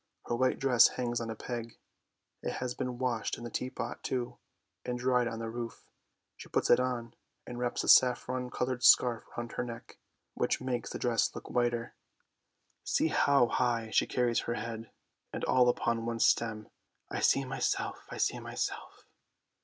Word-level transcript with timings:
Her 0.25 0.35
white 0.35 0.57
dress 0.57 0.87
hangs 0.97 1.21
on 1.21 1.29
a 1.29 1.35
peg; 1.35 1.77
it 2.41 2.53
has 2.53 2.73
been 2.73 2.97
washed 2.97 3.37
in 3.37 3.43
the 3.43 3.51
teapot, 3.51 4.01
too, 4.01 4.39
and 4.83 4.97
dried 4.97 5.27
on 5.27 5.37
the 5.37 5.47
roof. 5.47 5.85
She 6.37 6.49
puts 6.49 6.71
it 6.71 6.79
on, 6.79 7.13
and 7.45 7.59
wraps 7.59 7.83
a 7.83 7.87
saffron 7.87 8.49
coloured 8.49 8.81
scarf 8.83 9.23
round 9.37 9.51
her 9.51 9.63
neck, 9.63 9.99
which 10.33 10.59
makes 10.59 10.89
the 10.89 10.97
dress 10.97 11.29
look 11.35 11.51
whiter. 11.51 11.93
See 12.83 13.09
how 13.09 13.45
high 13.45 13.91
she 13.91 14.07
carries 14.07 14.39
her 14.39 14.55
head, 14.55 14.89
and 15.31 15.43
all 15.45 15.69
upon 15.69 16.03
one 16.07 16.19
stem. 16.19 16.69
I 17.11 17.19
see 17.19 17.45
myself, 17.45 18.07
I 18.09 18.17
see 18.17 18.39
myself! 18.39 19.05